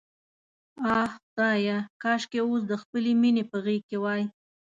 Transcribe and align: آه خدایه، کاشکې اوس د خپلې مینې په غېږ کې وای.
آه 0.97 1.07
خدایه، 1.17 1.77
کاشکې 2.01 2.39
اوس 2.47 2.61
د 2.67 2.73
خپلې 2.81 3.11
مینې 3.21 3.43
په 3.51 3.57
غېږ 3.63 3.81
کې 3.89 3.97
وای. 4.03 4.23